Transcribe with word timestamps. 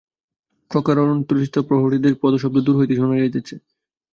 প্রাকারতোরণস্থিত 0.71 1.55
প্রহরীদের 1.67 2.13
পদশব্দ 2.21 2.57
দূর 2.65 2.75
হইতে 2.79 2.93
শুনা 2.95 3.15
যাইতেছে। 3.17 3.55